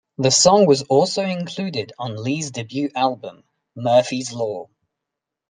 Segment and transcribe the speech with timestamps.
[0.17, 3.43] The song was also included on Lee's debut album,
[3.75, 4.67] "Murphy's Law".